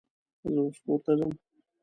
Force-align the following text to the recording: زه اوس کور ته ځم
زه 0.51 0.59
اوس 0.63 0.77
کور 0.85 0.99
ته 1.05 1.11
ځم 1.17 1.31